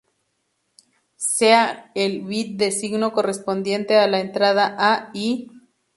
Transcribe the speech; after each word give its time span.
Sea 1.33 1.59
J 1.67 1.91
el 1.93 2.19
bit 2.23 2.55
de 2.57 2.71
signo 2.71 3.11
correspondiente 3.13 3.99
a 3.99 4.07
la 4.07 4.19
entrada 4.19 4.75
A, 4.79 5.11
y... 5.13 5.51